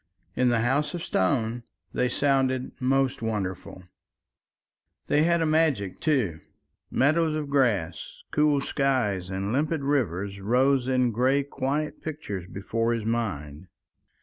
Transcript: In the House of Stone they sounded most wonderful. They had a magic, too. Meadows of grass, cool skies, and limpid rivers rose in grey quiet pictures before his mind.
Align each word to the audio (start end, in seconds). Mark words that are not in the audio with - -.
In 0.35 0.49
the 0.49 0.61
House 0.61 0.95
of 0.95 1.03
Stone 1.03 1.61
they 1.93 2.09
sounded 2.09 2.71
most 2.81 3.21
wonderful. 3.21 3.83
They 5.05 5.21
had 5.25 5.43
a 5.43 5.45
magic, 5.45 5.99
too. 5.99 6.39
Meadows 6.89 7.35
of 7.35 7.51
grass, 7.51 8.23
cool 8.31 8.61
skies, 8.61 9.29
and 9.29 9.53
limpid 9.53 9.83
rivers 9.83 10.39
rose 10.41 10.87
in 10.87 11.11
grey 11.11 11.43
quiet 11.43 12.01
pictures 12.01 12.47
before 12.47 12.93
his 12.93 13.05
mind. 13.05 13.67